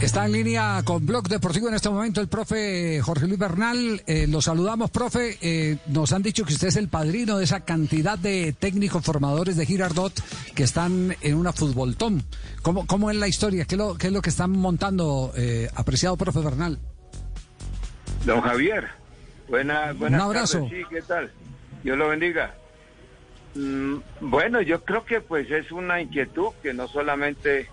Está 0.00 0.26
en 0.26 0.32
línea 0.32 0.80
con 0.84 1.04
Blog 1.04 1.28
Deportivo 1.28 1.68
en 1.68 1.74
este 1.74 1.90
momento 1.90 2.20
el 2.20 2.28
profe 2.28 3.00
Jorge 3.02 3.26
Luis 3.26 3.38
Bernal. 3.38 4.00
Eh, 4.06 4.28
lo 4.28 4.40
saludamos, 4.40 4.90
profe. 4.90 5.36
Eh, 5.40 5.78
nos 5.88 6.12
han 6.12 6.22
dicho 6.22 6.44
que 6.44 6.52
usted 6.54 6.68
es 6.68 6.76
el 6.76 6.88
padrino 6.88 7.36
de 7.36 7.44
esa 7.44 7.60
cantidad 7.64 8.16
de 8.16 8.54
técnicos 8.56 9.04
formadores 9.04 9.56
de 9.56 9.66
Girardot 9.66 10.12
que 10.54 10.62
están 10.62 11.16
en 11.20 11.34
una 11.34 11.52
futboltón. 11.52 12.22
¿Cómo, 12.62 12.86
cómo 12.86 13.10
es 13.10 13.16
la 13.16 13.26
historia? 13.26 13.64
¿Qué 13.64 13.74
es 13.74 13.78
lo, 13.78 13.98
qué 13.98 14.06
es 14.06 14.12
lo 14.12 14.22
que 14.22 14.30
están 14.30 14.52
montando, 14.52 15.32
eh, 15.36 15.68
apreciado 15.74 16.16
profe 16.16 16.40
Bernal? 16.40 16.78
Don 18.24 18.40
Javier, 18.40 18.86
buena, 19.48 19.92
buenas 19.94 20.20
Un 20.20 20.26
abrazo. 20.26 20.58
tardes. 20.60 20.70
Sí, 20.78 20.82
¿qué 20.90 21.02
tal? 21.02 21.32
Dios 21.82 21.98
lo 21.98 22.08
bendiga. 22.08 22.54
Mm, 23.56 23.96
bueno, 24.20 24.62
yo 24.62 24.84
creo 24.84 25.04
que 25.04 25.20
pues 25.20 25.50
es 25.50 25.72
una 25.72 26.00
inquietud 26.00 26.50
que 26.62 26.72
no 26.72 26.86
solamente 26.86 27.68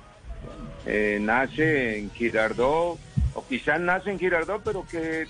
eh, 0.86 1.18
nace 1.22 1.98
en 2.00 2.12
Girardot, 2.12 3.00
o 3.34 3.48
quizás 3.48 3.80
nace 3.80 4.12
en 4.12 4.20
Girardot, 4.20 4.62
pero 4.64 4.86
que 4.86 5.28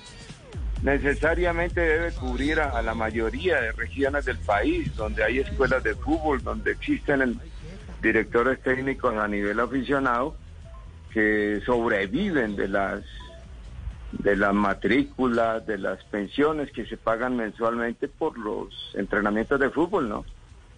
necesariamente 0.84 1.82
debe 1.82 2.12
cubrir 2.12 2.60
a, 2.60 2.82
la 2.82 2.94
mayoría 2.94 3.60
de 3.60 3.72
regiones 3.72 4.26
del 4.26 4.38
país, 4.38 4.96
donde 4.96 5.24
hay 5.24 5.40
escuelas 5.40 5.84
de 5.84 5.96
fútbol, 5.96 6.44
donde 6.44 6.72
existen 6.72 7.40
directores 8.02 8.62
técnicos 8.62 9.16
a 9.16 9.28
nivel 9.28 9.60
aficionado 9.60 10.36
que 11.12 11.62
sobreviven 11.66 12.56
de 12.56 12.68
las 12.68 13.04
de 14.12 14.36
las 14.36 14.54
matrículas, 14.54 15.66
de 15.66 15.78
las 15.78 16.02
pensiones 16.06 16.72
que 16.72 16.86
se 16.86 16.96
pagan 16.96 17.36
mensualmente 17.36 18.08
por 18.08 18.38
los 18.38 18.94
entrenamientos 18.94 19.60
de 19.60 19.70
fútbol, 19.70 20.08
¿no? 20.08 20.26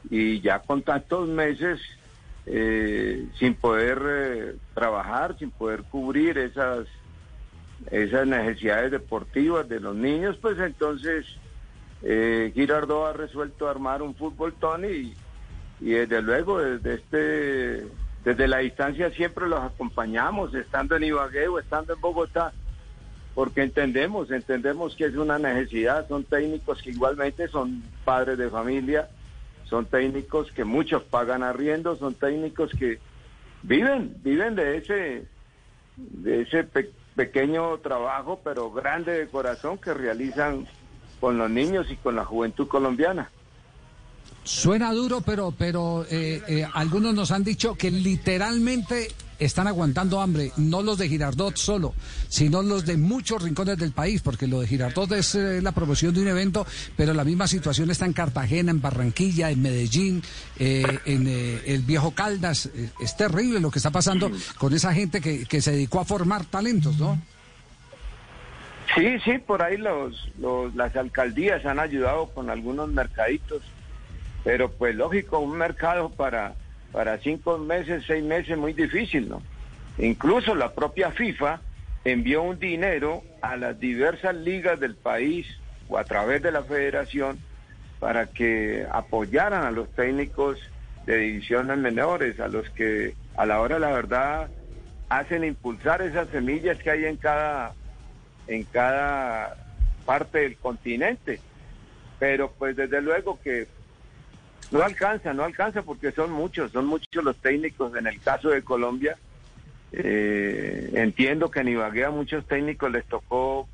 Y 0.09 0.39
ya 0.39 0.59
con 0.59 0.81
tantos 0.81 1.27
meses 1.27 1.79
eh, 2.47 3.27
sin 3.37 3.55
poder 3.55 4.01
eh, 4.07 4.55
trabajar, 4.73 5.37
sin 5.37 5.51
poder 5.51 5.83
cubrir 5.83 6.37
esas 6.37 6.87
esas 7.91 8.25
necesidades 8.25 8.89
deportivas 8.89 9.69
de 9.69 9.79
los 9.79 9.95
niños, 9.95 10.35
pues 10.41 10.57
entonces 10.59 11.25
eh, 12.01 12.51
ha 12.67 13.13
resuelto 13.13 13.69
armar 13.69 14.01
un 14.01 14.15
fútbol 14.15 14.53
Tony 14.59 14.87
y, 14.87 15.17
y 15.81 15.89
desde 15.91 16.21
luego 16.21 16.59
desde 16.59 16.95
este 16.95 17.87
desde 18.23 18.47
la 18.47 18.57
distancia 18.57 19.11
siempre 19.11 19.47
los 19.47 19.59
acompañamos, 19.59 20.53
estando 20.55 20.95
en 20.95 21.03
Ibagué 21.03 21.47
o 21.47 21.59
estando 21.59 21.93
en 21.93 22.01
Bogotá 22.01 22.51
porque 23.37 23.61
entendemos, 23.61 24.31
entendemos 24.31 24.95
que 24.95 25.05
es 25.05 25.15
una 25.15 25.37
necesidad, 25.37 26.07
son 26.07 26.23
técnicos 26.23 26.81
que 26.81 26.89
igualmente 26.89 27.47
son 27.47 27.83
padres 28.03 28.35
de 28.39 28.49
familia, 28.49 29.09
son 29.69 29.85
técnicos 29.85 30.51
que 30.51 30.63
muchos 30.63 31.03
pagan 31.03 31.43
arriendo, 31.43 31.95
son 31.97 32.13
técnicos 32.15 32.71
que 32.77 32.99
viven, 33.63 34.15
viven 34.23 34.55
de 34.55 34.77
ese, 34.77 35.25
de 35.97 36.41
ese 36.41 36.63
pe- 36.63 36.91
pequeño 37.15 37.77
trabajo, 37.79 38.39
pero 38.43 38.71
grande 38.71 39.11
de 39.13 39.27
corazón 39.27 39.77
que 39.77 39.93
realizan 39.93 40.67
con 41.19 41.37
los 41.37 41.49
niños 41.49 41.87
y 41.89 41.95
con 41.97 42.15
la 42.15 42.23
juventud 42.25 42.67
colombiana. 42.67 43.29
Suena 44.43 44.93
duro, 44.93 45.21
pero, 45.21 45.51
pero 45.57 46.05
eh, 46.09 46.41
eh, 46.47 46.67
algunos 46.73 47.13
nos 47.13 47.31
han 47.31 47.43
dicho 47.43 47.75
que 47.75 47.91
literalmente 47.91 49.09
están 49.39 49.67
aguantando 49.67 50.21
hambre, 50.21 50.51
no 50.57 50.81
los 50.81 50.97
de 50.97 51.09
Girardot 51.09 51.55
solo, 51.57 51.93
sino 52.27 52.61
los 52.61 52.85
de 52.85 52.97
muchos 52.97 53.41
rincones 53.41 53.77
del 53.77 53.91
país, 53.91 54.21
porque 54.21 54.47
lo 54.47 54.59
de 54.59 54.67
Girardot 54.67 55.11
es 55.13 55.35
eh, 55.35 55.61
la 55.61 55.71
promoción 55.71 56.13
de 56.13 56.21
un 56.21 56.27
evento, 56.27 56.65
pero 56.95 57.13
la 57.13 57.23
misma 57.23 57.47
situación 57.47 57.89
está 57.91 58.05
en 58.05 58.13
Cartagena, 58.13 58.71
en 58.71 58.81
Barranquilla, 58.81 59.51
en 59.51 59.61
Medellín, 59.61 60.23
eh, 60.59 60.99
en 61.05 61.27
eh, 61.27 61.61
el 61.65 61.81
viejo 61.81 62.11
Caldas. 62.11 62.67
Eh, 62.67 62.89
es 62.99 63.15
terrible 63.15 63.59
lo 63.59 63.71
que 63.71 63.79
está 63.79 63.91
pasando 63.91 64.31
con 64.57 64.73
esa 64.73 64.93
gente 64.93 65.21
que, 65.21 65.45
que 65.45 65.61
se 65.61 65.71
dedicó 65.71 65.99
a 65.99 66.05
formar 66.05 66.45
talentos, 66.45 66.97
¿no? 66.97 67.19
Sí, 68.95 69.19
sí, 69.23 69.37
por 69.37 69.61
ahí 69.61 69.77
los, 69.77 70.29
los, 70.39 70.73
las 70.75 70.95
alcaldías 70.95 71.65
han 71.65 71.79
ayudado 71.79 72.27
con 72.29 72.49
algunos 72.49 72.89
mercaditos, 72.89 73.61
pero 74.43 74.71
pues 74.71 74.95
lógico, 74.95 75.39
un 75.39 75.57
mercado 75.57 76.09
para, 76.09 76.55
para 76.91 77.17
cinco 77.19 77.57
meses, 77.57 78.03
seis 78.07 78.23
meses, 78.23 78.57
muy 78.57 78.73
difícil, 78.73 79.29
¿no? 79.29 79.41
Incluso 79.97 80.55
la 80.55 80.73
propia 80.73 81.11
FIFA 81.11 81.61
envió 82.05 82.43
un 82.43 82.59
dinero 82.59 83.23
a 83.41 83.57
las 83.57 83.79
diversas 83.79 84.35
ligas 84.35 84.79
del 84.79 84.95
país 84.95 85.47
o 85.89 85.97
a 85.97 86.03
través 86.03 86.41
de 86.41 86.51
la 86.51 86.63
federación 86.63 87.39
para 87.99 88.27
que 88.27 88.85
apoyaran 88.91 89.63
a 89.63 89.71
los 89.71 89.89
técnicos 89.89 90.59
de 91.05 91.17
divisiones 91.17 91.77
menores, 91.77 92.39
a 92.39 92.47
los 92.47 92.69
que 92.69 93.15
a 93.35 93.45
la 93.45 93.59
hora 93.59 93.75
de 93.75 93.81
la 93.81 93.91
verdad 93.91 94.49
hacen 95.09 95.43
impulsar 95.43 96.01
esas 96.01 96.27
semillas 96.29 96.77
que 96.77 96.91
hay 96.91 97.05
en 97.05 97.17
cada 97.17 97.73
en 98.47 98.63
cada 98.63 99.55
parte 100.05 100.39
del 100.39 100.57
continente. 100.57 101.39
Pero 102.19 102.51
pues 102.57 102.75
desde 102.75 103.01
luego 103.01 103.39
que 103.43 103.67
no 104.71 104.83
alcanza, 104.83 105.33
no 105.33 105.43
alcanza 105.43 105.81
porque 105.81 106.11
son 106.11 106.31
muchos, 106.31 106.71
son 106.71 106.85
muchos 106.85 107.23
los 107.23 107.37
técnicos. 107.37 107.95
En 107.95 108.07
el 108.07 108.19
caso 108.19 108.49
de 108.49 108.61
Colombia, 108.63 109.17
eh, 109.91 110.91
entiendo 110.93 111.49
que 111.49 111.61
en 111.61 111.69
Ibagué 111.69 112.05
a 112.05 112.11
muchos 112.11 112.45
técnicos 112.45 112.91
les 112.91 113.05
tocó 113.05 113.67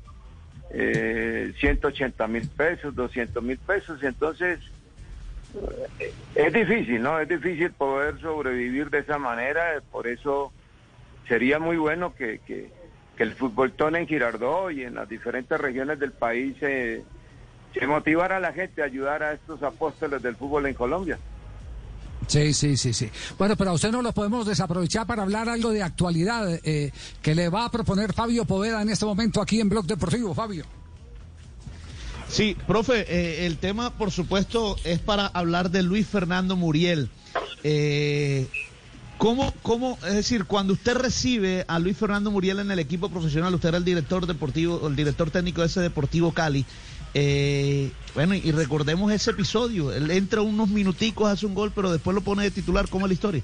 eh, 0.70 1.52
180 1.58 2.26
mil 2.28 2.48
pesos, 2.48 2.94
200 2.94 3.42
mil 3.42 3.58
pesos. 3.58 4.02
Entonces, 4.02 4.60
eh, 5.98 6.12
es 6.34 6.52
difícil, 6.52 7.02
¿no? 7.02 7.18
Es 7.18 7.28
difícil 7.28 7.72
poder 7.72 8.20
sobrevivir 8.20 8.90
de 8.90 9.00
esa 9.00 9.18
manera. 9.18 9.82
Por 9.90 10.06
eso 10.06 10.52
sería 11.26 11.58
muy 11.58 11.76
bueno 11.76 12.14
que, 12.14 12.38
que, 12.46 12.70
que 13.16 13.22
el 13.22 13.34
fútbol 13.34 13.72
tone 13.72 13.98
en 13.98 14.06
Girardot 14.06 14.70
y 14.70 14.84
en 14.84 14.94
las 14.94 15.08
diferentes 15.08 15.60
regiones 15.60 15.98
del 15.98 16.12
país 16.12 16.56
se, 16.60 17.02
se 17.74 17.86
motivara 17.86 18.36
a 18.36 18.40
la 18.40 18.52
gente 18.52 18.82
a 18.82 18.86
ayudar 18.86 19.22
a 19.22 19.32
estos 19.32 19.62
apóstoles 19.62 20.22
del 20.22 20.36
fútbol 20.36 20.66
en 20.66 20.74
Colombia. 20.74 21.18
Sí, 22.26 22.54
sí, 22.54 22.76
sí, 22.76 22.92
sí. 22.92 23.10
Bueno, 23.38 23.56
pero 23.56 23.70
a 23.70 23.72
usted 23.74 23.90
no 23.90 24.00
lo 24.00 24.12
podemos 24.12 24.46
desaprovechar 24.46 25.06
para 25.06 25.22
hablar 25.22 25.48
algo 25.48 25.70
de 25.70 25.82
actualidad 25.82 26.58
eh, 26.64 26.90
que 27.20 27.34
le 27.34 27.48
va 27.48 27.66
a 27.66 27.70
proponer 27.70 28.12
Fabio 28.12 28.44
Poveda 28.44 28.80
en 28.80 28.88
este 28.88 29.04
momento 29.04 29.42
aquí 29.42 29.60
en 29.60 29.68
Blog 29.68 29.86
Deportivo. 29.86 30.34
Fabio. 30.34 30.64
Sí, 32.28 32.56
profe, 32.66 33.04
eh, 33.08 33.46
el 33.46 33.58
tema, 33.58 33.96
por 33.96 34.10
supuesto, 34.10 34.76
es 34.84 34.98
para 34.98 35.26
hablar 35.26 35.70
de 35.70 35.82
Luis 35.82 36.06
Fernando 36.06 36.56
Muriel. 36.56 37.10
Eh, 37.62 38.48
¿cómo, 39.18 39.52
¿Cómo, 39.62 39.98
es 40.06 40.14
decir, 40.14 40.46
cuando 40.46 40.72
usted 40.72 40.96
recibe 40.96 41.64
a 41.68 41.78
Luis 41.78 41.96
Fernando 41.96 42.30
Muriel 42.30 42.60
en 42.60 42.70
el 42.70 42.78
equipo 42.78 43.10
profesional, 43.10 43.54
usted 43.54 43.68
era 43.68 43.78
el 43.78 43.84
director 43.84 44.26
deportivo, 44.26 44.88
el 44.88 44.96
director 44.96 45.30
técnico 45.30 45.60
de 45.60 45.66
ese 45.66 45.80
Deportivo 45.80 46.32
Cali, 46.32 46.64
eh, 47.14 47.92
bueno, 48.14 48.34
y 48.34 48.50
recordemos 48.50 49.12
ese 49.12 49.30
episodio, 49.30 49.92
él 49.92 50.10
entra 50.10 50.42
unos 50.42 50.68
minuticos, 50.68 51.30
hace 51.30 51.46
un 51.46 51.54
gol, 51.54 51.70
pero 51.72 51.92
después 51.92 52.14
lo 52.14 52.20
pone 52.20 52.42
de 52.42 52.50
titular, 52.50 52.88
¿cómo 52.88 53.06
es 53.06 53.10
la 53.10 53.14
historia? 53.14 53.42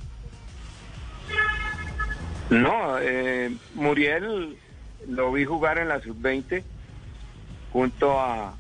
No, 2.50 2.98
eh, 2.98 3.54
Muriel 3.75 4.56
lo 5.08 5.32
vi 5.32 5.44
jugar 5.44 5.78
en 5.78 5.88
la 5.88 6.00
sub-20 6.00 6.64
junto 7.72 8.19
a, 8.20 8.54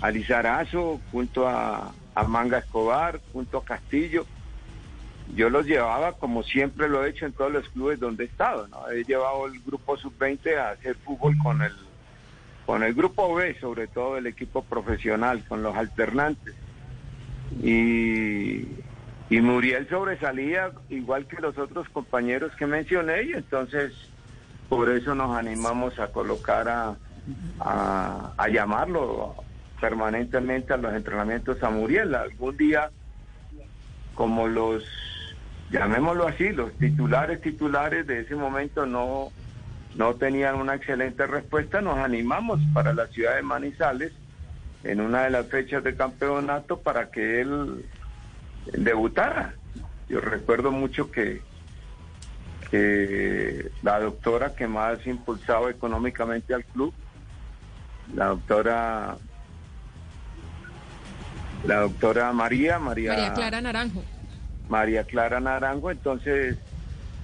a 0.00 0.10
Lizarazo, 0.10 0.98
junto 1.12 1.46
a, 1.46 1.92
a 2.14 2.24
Manga 2.24 2.58
Escobar, 2.58 3.20
junto 3.34 3.58
a 3.58 3.64
Castillo. 3.64 4.24
Yo 5.34 5.50
los 5.50 5.66
llevaba 5.66 6.14
como 6.14 6.42
siempre 6.42 6.88
lo 6.88 7.04
he 7.04 7.10
hecho 7.10 7.26
en 7.26 7.34
todos 7.34 7.52
los 7.52 7.68
clubes 7.68 8.00
donde 8.00 8.24
he 8.24 8.26
estado. 8.26 8.66
¿no? 8.68 8.88
He 8.90 9.04
llevado 9.04 9.46
el 9.46 9.60
grupo 9.60 9.98
sub-20 9.98 10.56
a 10.56 10.70
hacer 10.70 10.96
fútbol 10.96 11.36
con 11.36 11.60
el, 11.60 11.72
con 12.70 12.84
el 12.84 12.94
grupo 12.94 13.34
B, 13.34 13.58
sobre 13.58 13.88
todo 13.88 14.16
el 14.16 14.28
equipo 14.28 14.62
profesional, 14.62 15.42
con 15.48 15.60
los 15.60 15.74
alternantes. 15.74 16.54
Y, 17.64 18.64
y 19.28 19.40
Muriel 19.40 19.88
sobresalía 19.88 20.70
igual 20.88 21.26
que 21.26 21.42
los 21.42 21.58
otros 21.58 21.88
compañeros 21.88 22.52
que 22.54 22.66
mencioné 22.66 23.24
y 23.24 23.32
entonces 23.32 23.92
por 24.68 24.88
eso 24.88 25.16
nos 25.16 25.36
animamos 25.36 25.98
a 25.98 26.12
colocar 26.12 26.68
a, 26.68 26.94
a, 27.58 28.34
a 28.38 28.48
llamarlo 28.48 29.34
permanentemente 29.80 30.72
a 30.72 30.76
los 30.76 30.94
entrenamientos 30.94 31.60
a 31.64 31.70
Muriel. 31.70 32.14
Algún 32.14 32.56
día, 32.56 32.92
como 34.14 34.46
los, 34.46 34.84
llamémoslo 35.72 36.28
así, 36.28 36.50
los 36.50 36.72
titulares 36.74 37.40
titulares 37.40 38.06
de 38.06 38.20
ese 38.20 38.36
momento 38.36 38.86
no, 38.86 39.32
no 39.94 40.14
tenían 40.14 40.56
una 40.56 40.74
excelente 40.74 41.26
respuesta, 41.26 41.80
nos 41.80 41.98
animamos 41.98 42.60
para 42.72 42.92
la 42.92 43.06
ciudad 43.08 43.36
de 43.36 43.42
Manizales 43.42 44.12
en 44.84 45.00
una 45.00 45.24
de 45.24 45.30
las 45.30 45.46
fechas 45.46 45.84
de 45.84 45.96
campeonato 45.96 46.78
para 46.78 47.10
que 47.10 47.40
él 47.40 47.84
debutara. 48.72 49.54
Yo 50.08 50.20
recuerdo 50.20 50.70
mucho 50.70 51.10
que, 51.10 51.42
que 52.70 53.70
la 53.82 54.00
doctora 54.00 54.54
que 54.54 54.66
más 54.66 55.06
impulsaba 55.06 55.70
económicamente 55.70 56.54
al 56.54 56.64
club, 56.64 56.94
la 58.14 58.26
doctora 58.26 59.16
la 61.64 61.80
doctora 61.80 62.32
María, 62.32 62.78
María, 62.78 63.10
María 63.12 63.34
Clara 63.34 63.60
Naranjo. 63.60 64.02
María 64.68 65.04
Clara 65.04 65.40
Naranjo, 65.40 65.90
entonces 65.90 66.56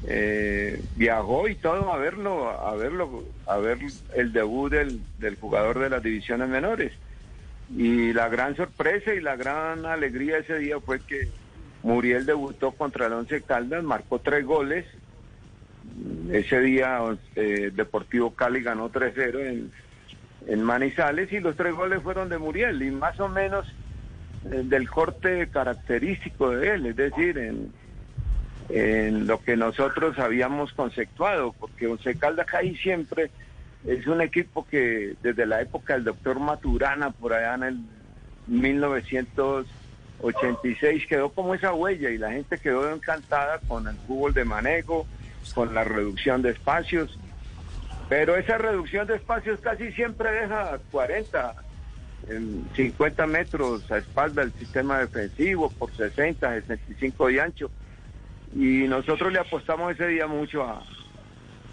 eh, 0.05 0.81
viajó 0.97 1.49
y 1.49 1.55
todo 1.55 1.93
a 1.93 1.97
verlo, 1.97 2.51
a 2.51 2.75
verlo, 2.77 3.25
a 3.47 3.57
ver 3.59 3.79
el 4.15 4.33
debut 4.33 4.71
del, 4.71 5.01
del 5.19 5.37
jugador 5.37 5.79
de 5.79 5.91
las 5.91 6.03
divisiones 6.03 6.49
menores. 6.49 6.93
Y 7.75 8.13
la 8.13 8.29
gran 8.29 8.55
sorpresa 8.55 9.13
y 9.15 9.21
la 9.21 9.37
gran 9.37 9.87
alegría 9.87 10.39
ese 10.39 10.59
día 10.59 10.79
fue 10.81 11.01
que 11.01 11.29
Muriel 11.83 12.27
debutó 12.27 12.73
contra 12.73 13.07
el 13.07 13.13
Once 13.13 13.43
Caldas, 13.43 13.83
marcó 13.83 14.19
tres 14.19 14.45
goles. 14.45 14.85
Ese 16.31 16.61
día 16.61 17.01
eh, 17.37 17.71
Deportivo 17.75 18.35
Cali 18.35 18.61
ganó 18.61 18.91
3-0 18.91 19.71
en, 20.47 20.63
Manizales 20.63 21.33
y 21.33 21.41
los 21.41 21.57
tres 21.57 21.75
goles 21.75 22.03
fueron 22.03 22.29
de 22.29 22.39
Muriel 22.39 22.83
y 22.83 22.91
más 22.91 23.19
o 23.19 23.29
menos 23.29 23.67
eh, 24.45 24.63
del 24.65 24.89
corte 24.89 25.49
característico 25.49 26.51
de 26.51 26.75
él, 26.75 26.87
es 26.87 26.97
decir, 26.97 27.39
en, 27.39 27.73
en 28.69 29.27
lo 29.27 29.43
que 29.43 29.57
nosotros 29.57 30.19
habíamos 30.19 30.73
conceptuado, 30.73 31.53
porque 31.53 31.87
Once 31.87 32.15
Caldas 32.17 32.47
ahí 32.55 32.77
siempre 32.77 33.31
es 33.87 34.07
un 34.07 34.21
equipo 34.21 34.67
que 34.67 35.15
desde 35.23 35.47
la 35.47 35.61
época 35.61 35.95
del 35.95 36.05
doctor 36.05 36.39
Maturana, 36.41 37.11
por 37.11 37.33
allá 37.33 37.55
en 37.55 37.63
el 37.63 37.79
1986, 38.49 41.07
quedó 41.07 41.31
como 41.31 41.55
esa 41.55 41.73
huella 41.73 42.11
y 42.11 42.19
la 42.19 42.33
gente 42.33 42.59
quedó 42.59 42.93
encantada 42.93 43.61
con 43.69 43.87
el 43.87 43.95
fútbol 44.07 44.35
de 44.35 44.45
manejo, 44.45 45.07
con 45.55 45.73
la 45.75 45.85
reducción 45.85 46.43
de 46.43 46.51
espacios. 46.51 47.17
Pero 48.09 48.37
esa 48.37 48.59
reducción 48.59 49.07
de 49.07 49.15
espacios 49.17 49.61
casi 49.61 49.93
siempre 49.93 50.31
deja 50.31 50.79
40, 50.91 51.55
50 52.75 53.27
metros 53.27 53.91
a 53.91 53.99
espalda 53.99 54.43
del 54.43 54.53
sistema 54.53 54.99
defensivo, 54.99 55.71
por 55.71 55.95
60, 55.95 56.61
65 56.61 57.27
de 57.29 57.41
ancho. 57.41 57.71
Y 58.57 58.89
nosotros 58.89 59.33
le 59.33 59.39
apostamos 59.39 59.93
ese 59.93 60.09
día 60.09 60.27
mucho 60.27 60.65
a, 60.65 60.83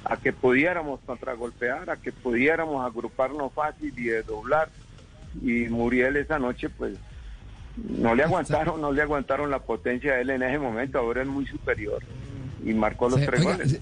a 0.03 0.17
que 0.17 0.33
pudiéramos 0.33 0.99
contragolpear, 1.05 1.89
a 1.89 1.95
que 1.95 2.11
pudiéramos 2.11 2.85
agruparnos 2.85 3.53
fácil 3.53 3.93
y 3.97 4.09
doblar. 4.23 4.69
Y 5.41 5.69
Muriel 5.69 6.17
esa 6.17 6.37
noche, 6.39 6.69
pues, 6.69 6.97
no 7.77 8.13
le 8.13 8.23
aguantaron, 8.23 8.81
no 8.81 8.91
le 8.91 9.01
aguantaron 9.01 9.49
la 9.49 9.59
potencia 9.59 10.15
de 10.15 10.21
él 10.21 10.29
en 10.31 10.43
ese 10.43 10.59
momento, 10.59 10.99
ahora 10.99 11.21
es 11.21 11.27
muy 11.27 11.45
superior. 11.47 12.03
Y 12.63 12.73
marcó 12.73 13.09
los 13.09 13.25
tres 13.25 13.43
goles. 13.43 13.79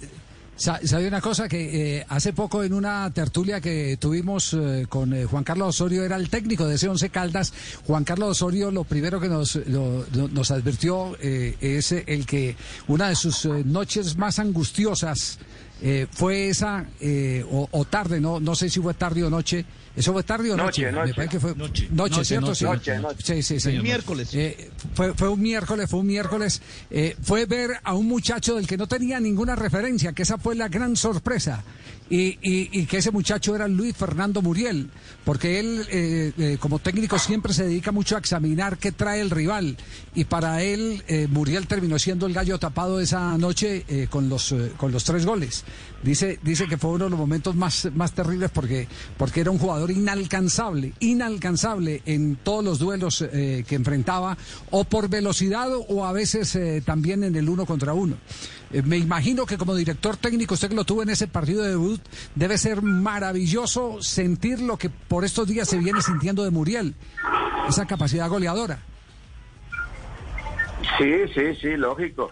¿Sabe 0.62 1.08
una 1.08 1.22
cosa? 1.22 1.50
Que 1.50 1.98
eh, 1.98 2.06
hace 2.08 2.34
poco 2.34 2.64
en 2.64 2.74
una 2.74 3.12
tertulia 3.12 3.60
que 3.60 3.98
tuvimos 4.00 4.54
eh, 4.54 4.86
con 4.88 5.12
eh, 5.12 5.26
Juan 5.26 5.44
Carlos 5.44 5.70
Osorio, 5.70 6.04
era 6.04 6.18
el 6.18 6.30
técnico 6.30 6.68
de 6.68 6.76
ese 6.76 6.88
Once 6.88 7.10
Caldas. 7.10 7.52
Juan 7.88 8.04
Carlos 8.04 8.30
Osorio 8.30 8.70
lo 8.70 8.84
primero 8.84 9.20
que 9.20 9.28
nos, 9.28 9.60
nos 9.66 10.52
advirtió 10.52 11.18
es 11.20 11.92
el 11.92 12.28
que 12.28 12.56
una 12.88 13.10
de 13.10 13.16
sus 13.16 13.46
noches 13.46 14.18
más 14.18 14.38
angustiosas 14.38 15.40
fue 16.12 16.50
esa, 16.50 16.86
o, 17.50 17.86
tarde, 17.86 18.22
no, 18.22 18.40
no 18.40 18.54
sé 18.54 18.70
si 18.70 18.80
fue 18.80 18.94
tarde 18.94 19.24
o 19.24 19.32
noche, 19.32 19.66
¿Eso 19.96 20.14
fue 20.14 20.24
tarde 20.24 20.52
o 20.52 20.58
noche? 20.58 20.90
noche? 20.92 21.08
Me 21.08 21.14
parece 21.14 21.32
que 21.32 21.40
fue 21.40 21.56
noche, 21.56 21.88
noche, 21.92 22.24
¿cierto? 22.24 22.54
Noche, 22.62 23.02
sí, 23.22 23.44
sí, 23.44 23.60
sí. 23.60 23.80
miércoles. 23.80 24.30
Eh, 24.34 24.70
fue, 24.94 25.14
fue 25.14 25.30
un 25.30 25.42
miércoles, 25.42 25.90
fue 25.90 26.00
un 26.00 26.08
miércoles. 26.08 26.62
Eh, 26.90 27.16
fue 27.22 27.46
ver 27.46 27.72
a 27.84 27.94
un 27.94 28.08
muchacho 28.08 28.56
del 28.56 28.68
que 28.68 28.78
no 28.78 28.88
tenía 28.88 29.20
ninguna 29.20 29.56
referencia, 29.56 30.14
que 30.14 30.24
esa 30.24 30.38
fue 30.38 30.56
la 30.56 30.70
gran 30.70 30.96
sorpresa. 30.96 31.64
Y, 32.10 32.38
y, 32.42 32.86
que 32.88 32.98
ese 32.98 33.10
muchacho 33.10 33.56
era 33.56 33.70
Luis 33.70 33.96
Fernando 33.96 34.42
Muriel, 34.42 34.90
porque 35.24 35.62
él 35.62 35.86
eh, 35.90 36.58
como 36.60 36.80
técnico 36.80 37.18
siempre 37.18 37.54
se 37.54 37.64
dedica 37.64 37.94
mucho 37.94 38.18
a 38.18 38.20
examinar 38.20 38.78
qué 38.78 38.92
trae 38.92 39.22
el 39.22 39.30
rival. 39.30 39.78
Y 40.14 40.26
para 40.26 40.62
él, 40.62 41.02
Muriel 41.30 41.68
terminó 41.68 41.98
siendo 41.98 42.28
el 42.28 42.34
gallo 42.34 42.60
tapado 42.60 43.00
esa 43.00 43.38
noche 43.38 43.86
con, 44.10 44.28
los, 44.28 44.54
con 44.76 44.92
los 44.92 45.06
tres 45.06 45.26
goles. 45.26 45.64
Dice, 46.04 46.38
dice 46.44 46.68
que 46.68 46.78
fue 46.78 46.90
uno 46.92 47.06
de 47.06 47.12
los 47.12 47.20
momentos 47.20 47.56
más, 47.56 47.88
más 47.96 48.12
terribles 48.12 48.52
porque, 48.52 48.90
porque 49.18 49.40
era 49.40 49.52
un 49.52 49.58
jugador 49.58 49.81
inalcanzable, 49.90 50.94
inalcanzable 51.00 52.02
en 52.06 52.36
todos 52.36 52.64
los 52.64 52.80
duelos 52.80 53.22
eh, 53.22 53.64
que 53.68 53.76
enfrentaba, 53.76 54.38
o 54.70 54.84
por 54.84 55.10
velocidad 55.10 55.70
o 55.74 56.06
a 56.06 56.12
veces 56.12 56.56
eh, 56.56 56.84
también 56.86 57.24
en 57.24 57.36
el 57.36 57.50
uno 57.50 57.66
contra 57.66 57.94
uno. 57.94 58.18
Eh, 58.72 58.82
me 58.84 58.98
imagino 58.98 59.46
que 59.46 59.58
como 59.58 59.76
director 59.76 60.18
técnico, 60.18 60.54
usted 60.54 60.70
que 60.70 60.76
lo 60.76 60.84
tuvo 60.84 61.04
en 61.04 61.10
ese 61.10 61.28
partido 61.28 61.64
de 61.64 61.70
debut, 61.70 62.02
debe 62.36 62.58
ser 62.58 62.82
maravilloso 62.82 64.02
sentir 64.02 64.60
lo 64.60 64.78
que 64.78 64.90
por 64.90 65.26
estos 65.26 65.48
días 65.48 65.68
se 65.68 65.78
viene 65.78 66.02
sintiendo 66.02 66.44
de 66.44 66.52
Muriel, 66.52 66.94
esa 67.68 67.86
capacidad 67.88 68.30
goleadora. 68.30 68.80
Sí, 70.98 71.14
sí, 71.34 71.56
sí, 71.62 71.78
lógico. 71.78 72.32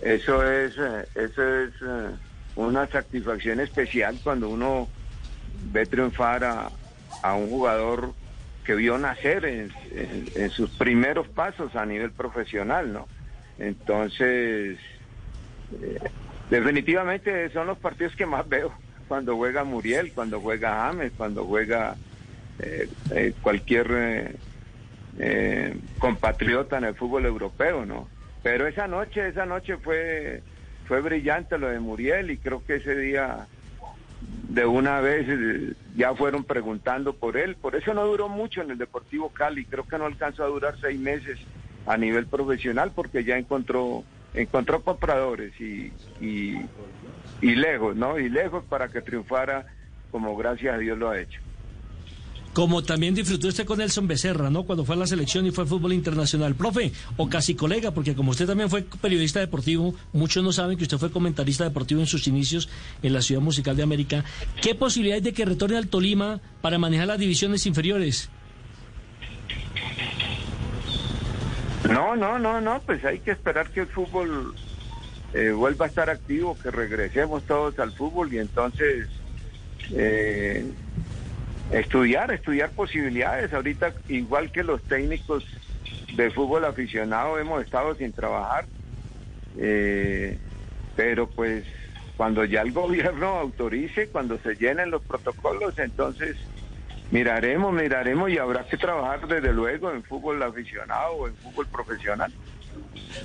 Eso 0.00 0.42
es, 0.42 0.74
eso 1.14 1.42
es 1.42 1.72
una 2.56 2.86
satisfacción 2.86 3.60
especial 3.60 4.18
cuando 4.22 4.48
uno 4.48 4.88
ve 5.70 5.86
triunfar 5.86 6.44
a, 6.44 7.34
un 7.34 7.48
jugador 7.50 8.12
que 8.64 8.74
vio 8.74 8.98
nacer 8.98 9.44
en, 9.44 10.50
sus 10.50 10.70
primeros 10.70 11.28
pasos 11.28 11.74
a 11.76 11.84
nivel 11.84 12.12
profesional, 12.12 12.92
¿no? 12.92 13.08
Entonces, 13.58 14.78
eh, 15.82 15.98
definitivamente 16.48 17.50
son 17.50 17.66
los 17.66 17.78
partidos 17.78 18.16
que 18.16 18.26
más 18.26 18.48
veo 18.48 18.72
cuando 19.06 19.36
juega 19.36 19.64
Muriel, 19.64 20.12
cuando 20.12 20.40
juega 20.40 20.86
James, 20.86 21.12
cuando 21.16 21.44
juega 21.44 21.96
eh, 22.58 22.88
eh, 23.10 23.32
cualquier 23.42 24.36
compatriota 25.98 26.78
en 26.78 26.84
el 26.84 26.94
fútbol 26.94 27.26
europeo, 27.26 27.84
¿no? 27.84 28.08
Pero 28.42 28.66
esa 28.66 28.86
noche, 28.86 29.28
esa 29.28 29.44
noche 29.44 29.76
fue 29.76 30.42
fue 30.90 31.02
brillante 31.02 31.56
lo 31.56 31.68
de 31.68 31.78
Muriel 31.78 32.32
y 32.32 32.38
creo 32.38 32.64
que 32.64 32.74
ese 32.76 32.96
día 32.96 33.46
de 34.50 34.66
una 34.66 35.00
vez 35.00 35.26
eh, 35.28 35.74
ya 35.96 36.14
fueron 36.14 36.44
preguntando 36.44 37.12
por 37.12 37.36
él. 37.36 37.54
Por 37.54 37.76
eso 37.76 37.94
no 37.94 38.04
duró 38.04 38.28
mucho 38.28 38.62
en 38.62 38.72
el 38.72 38.78
Deportivo 38.78 39.30
Cali. 39.30 39.64
Creo 39.64 39.86
que 39.86 39.96
no 39.96 40.06
alcanzó 40.06 40.42
a 40.42 40.48
durar 40.48 40.74
seis 40.80 40.98
meses 40.98 41.38
a 41.86 41.96
nivel 41.96 42.26
profesional 42.26 42.92
porque 42.94 43.24
ya 43.24 43.38
encontró 43.38 44.04
encontró 44.32 44.82
compradores 44.82 45.52
y, 45.60 45.92
y, 46.20 46.60
y 47.40 47.54
lejos, 47.56 47.96
¿no? 47.96 48.18
Y 48.18 48.28
lejos 48.28 48.64
para 48.64 48.88
que 48.88 49.02
triunfara 49.02 49.66
como 50.10 50.36
gracias 50.36 50.74
a 50.74 50.78
Dios 50.78 50.98
lo 50.98 51.10
ha 51.10 51.20
hecho. 51.20 51.40
Como 52.52 52.82
también 52.82 53.14
disfrutó 53.14 53.46
usted 53.46 53.64
con 53.64 53.78
Nelson 53.78 54.08
Becerra, 54.08 54.50
¿no? 54.50 54.64
Cuando 54.64 54.84
fue 54.84 54.96
a 54.96 54.98
la 54.98 55.06
selección 55.06 55.46
y 55.46 55.52
fue 55.52 55.66
fútbol 55.66 55.92
internacional. 55.92 56.56
Profe, 56.56 56.92
o 57.16 57.28
casi 57.28 57.54
colega, 57.54 57.92
porque 57.92 58.16
como 58.16 58.32
usted 58.32 58.46
también 58.46 58.68
fue 58.68 58.82
periodista 58.82 59.38
deportivo, 59.38 59.94
muchos 60.12 60.42
no 60.42 60.52
saben 60.52 60.76
que 60.76 60.82
usted 60.82 60.98
fue 60.98 61.12
comentarista 61.12 61.62
deportivo 61.62 62.00
en 62.00 62.08
sus 62.08 62.26
inicios 62.26 62.68
en 63.02 63.12
la 63.12 63.22
Ciudad 63.22 63.40
Musical 63.40 63.76
de 63.76 63.84
América. 63.84 64.24
¿Qué 64.60 64.74
posibilidades 64.74 65.22
de 65.22 65.32
que 65.32 65.44
retorne 65.44 65.76
al 65.76 65.86
Tolima 65.86 66.40
para 66.60 66.78
manejar 66.78 67.06
las 67.06 67.18
divisiones 67.18 67.66
inferiores? 67.66 68.28
No, 71.88 72.16
no, 72.16 72.38
no, 72.38 72.60
no, 72.60 72.80
pues 72.84 73.04
hay 73.04 73.20
que 73.20 73.30
esperar 73.30 73.70
que 73.70 73.80
el 73.80 73.86
fútbol 73.86 74.54
eh, 75.34 75.50
vuelva 75.52 75.86
a 75.86 75.88
estar 75.88 76.10
activo, 76.10 76.58
que 76.60 76.70
regresemos 76.72 77.44
todos 77.44 77.78
al 77.78 77.92
fútbol 77.92 78.32
y 78.34 78.38
entonces... 78.38 79.06
Eh, 79.92 80.64
estudiar, 81.72 82.32
estudiar 82.32 82.70
posibilidades. 82.70 83.52
Ahorita, 83.52 83.94
igual 84.08 84.50
que 84.50 84.62
los 84.62 84.82
técnicos 84.82 85.46
de 86.14 86.30
fútbol 86.30 86.64
aficionado, 86.64 87.38
hemos 87.38 87.62
estado 87.62 87.94
sin 87.94 88.12
trabajar. 88.12 88.66
Eh, 89.56 90.38
pero 90.96 91.28
pues 91.28 91.64
cuando 92.16 92.44
ya 92.44 92.62
el 92.62 92.72
gobierno 92.74 93.38
autorice, 93.38 94.08
cuando 94.08 94.38
se 94.38 94.54
llenen 94.54 94.90
los 94.90 95.02
protocolos, 95.02 95.78
entonces 95.78 96.36
miraremos, 97.10 97.72
miraremos 97.72 98.30
y 98.30 98.38
habrá 98.38 98.66
que 98.66 98.76
trabajar 98.76 99.26
desde 99.26 99.52
luego 99.52 99.90
en 99.90 100.02
fútbol 100.02 100.42
aficionado 100.42 101.12
o 101.12 101.28
en 101.28 101.34
fútbol 101.36 101.66
profesional. 101.68 102.32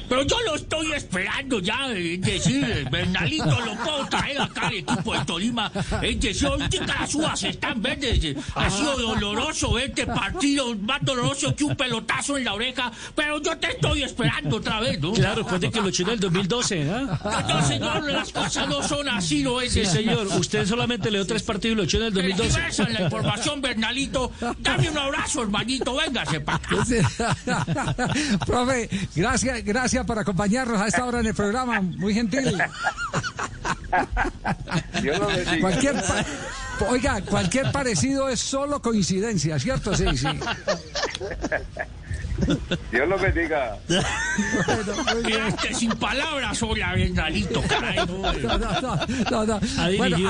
Pero 0.08 0.24
yo 0.24 0.39
lo 0.42 0.56
estoy 0.56 0.94
esperando 0.94 1.60
ya, 1.60 1.92
es 1.92 2.22
decir, 2.22 2.88
Bernalito 2.92 3.60
lo 3.60 3.75
puedo 3.75 4.06
traer 4.08 4.42
acá 4.42 4.68
al 4.68 4.75
equipo 4.75 5.13
de 5.13 5.25
Tolima. 5.25 5.72
Es 6.01 6.20
decir, 6.20 6.48
ahorita 6.48 6.86
las 6.86 7.15
uvas 7.15 7.44
están 7.44 7.82
verdes. 7.82 8.36
Ha 8.56 8.70
sido 8.70 8.98
doloroso 8.98 9.77
este 9.80 10.06
partido, 10.06 10.75
más 10.75 11.00
doloroso 11.01 11.56
que 11.56 11.63
un 11.63 11.75
pelotazo 11.75 12.38
en 12.38 12.46
la 12.46 12.54
oreja. 12.54 12.92
Pero 13.15 13.42
yo 13.42 13.58
te 13.58 13.72
estoy 13.72 14.04
esperando 14.04 14.58
otra 14.58 14.80
vez, 14.80 15.00
¿no? 15.00 15.13
Claro, 15.13 15.46
puede 15.46 15.72
que 15.72 15.82
lo 15.82 15.89
echó 15.89 16.04
en 16.04 16.10
el 16.10 16.20
2012, 16.20 16.82
¿eh? 16.82 17.08
No, 17.48 17.68
señor, 17.68 18.04
las 18.12 18.32
cosas 18.32 18.68
no 18.68 18.84
son 18.84 19.10
así, 19.10 19.44
¿no 19.44 19.62
es? 19.62 19.74
Sí, 19.74 19.86
señor, 19.86 20.27
usted 20.27 20.65
solamente 20.65 21.12
le 21.12 21.20
dio 21.20 21.27
tres 21.27 21.44
partidos 21.44 21.74
y 21.74 21.77
lo 21.77 21.84
echó 21.84 21.98
en 21.98 22.04
el 22.04 22.13
2012. 22.13 22.84
en 22.84 22.94
la 22.94 23.01
información, 23.01 23.62
Bernalito. 23.62 24.32
Dame 24.60 24.89
un 24.89 24.98
abrazo, 24.98 25.44
hermanito, 25.44 25.96
véngase 25.96 26.39
para 26.39 26.58
acá. 26.58 26.75
Profe, 28.46 28.89
gracias 29.15 29.46
gracias 29.46 29.75
por 30.05 30.20
acompañarnos 30.20 30.82
a 30.82 30.88
esta 30.88 31.05
hora 31.05 31.20
en 31.20 31.27
el 31.27 31.34
programa. 31.34 31.82
Muy 31.82 32.13
gentil. 32.13 32.58
cualquier 35.62 35.96
Oiga, 36.89 37.22
cualquier 37.22 37.72
parecido 37.72 38.27
es 38.29 38.39
solo 38.39 38.82
coincidencia, 38.82 39.58
¿cierto? 39.60 39.96
Sí, 39.96 40.05
sí. 40.17 40.27
Dios 42.91 43.08
lo 43.08 43.17
bendiga. 43.17 43.77
Quedaste 45.25 45.74
sin 45.74 45.91
palabras, 45.91 46.62
hola, 46.63 46.94
Bernalito, 46.94 47.62
caray. 47.62 47.96
No, 48.05 48.34
no, 48.34 48.58
no, 48.58 48.98
no, 49.32 49.46
no. 49.46 49.60
Bueno, 49.98 50.17
aquí 50.17 50.25